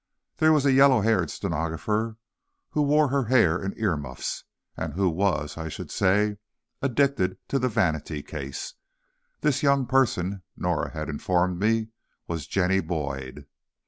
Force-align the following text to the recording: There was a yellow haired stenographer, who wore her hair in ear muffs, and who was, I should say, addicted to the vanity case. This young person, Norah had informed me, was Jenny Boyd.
There 0.37 0.51
was 0.51 0.65
a 0.65 0.71
yellow 0.71 1.01
haired 1.01 1.29
stenographer, 1.29 2.17
who 2.71 2.81
wore 2.81 3.09
her 3.09 3.25
hair 3.25 3.61
in 3.61 3.75
ear 3.77 3.95
muffs, 3.95 4.45
and 4.75 4.93
who 4.95 5.07
was, 5.07 5.57
I 5.59 5.69
should 5.69 5.91
say, 5.91 6.37
addicted 6.81 7.37
to 7.49 7.59
the 7.59 7.69
vanity 7.69 8.23
case. 8.23 8.73
This 9.41 9.61
young 9.61 9.85
person, 9.85 10.41
Norah 10.57 10.89
had 10.93 11.07
informed 11.07 11.59
me, 11.59 11.89
was 12.27 12.47
Jenny 12.47 12.79
Boyd. 12.79 13.45